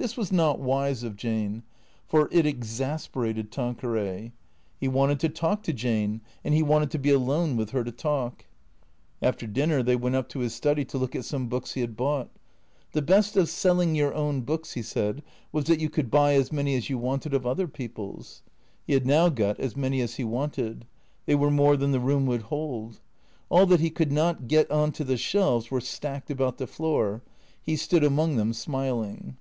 This 0.00 0.16
was 0.16 0.30
not 0.30 0.60
wise 0.60 1.02
of 1.02 1.16
Jane, 1.16 1.64
for 2.06 2.28
it 2.30 2.46
exasperated 2.46 3.50
Tanqueray. 3.50 4.30
He 4.78 4.86
wanted 4.86 5.18
to 5.18 5.28
talk 5.28 5.64
to 5.64 5.72
Jane, 5.72 6.20
and 6.44 6.54
he 6.54 6.62
wanted 6.62 6.92
to 6.92 7.00
be 7.00 7.10
alone 7.10 7.56
with 7.56 7.70
her 7.70 7.82
to 7.82 7.90
talk. 7.90 8.44
After 9.20 9.44
dinner 9.44 9.82
they 9.82 9.96
went 9.96 10.14
up 10.14 10.28
to 10.28 10.38
his 10.38 10.54
study 10.54 10.84
to 10.84 10.98
look 10.98 11.16
at 11.16 11.24
some 11.24 11.48
books 11.48 11.72
he 11.74 11.80
had 11.80 11.96
bought. 11.96 12.30
The 12.92 13.02
best 13.02 13.36
of 13.36 13.48
selling 13.48 13.96
your 13.96 14.14
own 14.14 14.42
books, 14.42 14.74
he 14.74 14.82
said, 14.82 15.20
was 15.50 15.64
that 15.64 15.80
you 15.80 15.90
could 15.90 16.12
buy 16.12 16.34
as 16.34 16.52
many 16.52 16.76
as 16.76 16.88
you 16.88 16.96
wanted 16.96 17.34
of 17.34 17.44
other 17.44 17.66
peo 17.66 17.88
ple's. 17.88 18.44
He 18.86 18.92
had 18.92 19.04
now 19.04 19.28
got 19.28 19.58
as 19.58 19.76
many 19.76 20.00
as 20.00 20.14
he 20.14 20.22
wanted. 20.22 20.86
They 21.26 21.34
were 21.34 21.50
more 21.50 21.76
than 21.76 21.90
the 21.90 21.98
room 22.00 22.24
would 22.26 22.42
hold. 22.42 23.00
All 23.48 23.66
that 23.66 23.80
he 23.80 23.90
could 23.90 24.12
not 24.12 24.46
get 24.46 24.70
on 24.70 24.92
to 24.92 25.02
the 25.02 25.16
shelves 25.16 25.72
were 25.72 25.80
stacked 25.80 26.30
about 26.30 26.58
the 26.58 26.68
floor. 26.68 27.20
He 27.60 27.74
stood 27.74 28.04
among 28.04 28.36
them 28.36 28.52
smiling. 28.52 29.36